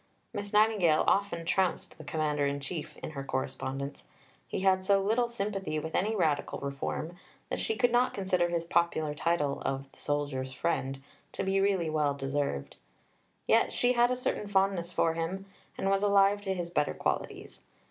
[0.33, 4.05] Miss Nightingale often trounced the Commander in Chief in her correspondence.
[4.47, 7.17] He had so little sympathy with any radical reform
[7.51, 10.99] that she could not consider his popular title of "The Soldier's Friend"
[11.33, 12.77] to be really well deserved.
[13.45, 15.45] Yet she had a certain fondness for him,
[15.77, 17.59] and was alive to his better qualities.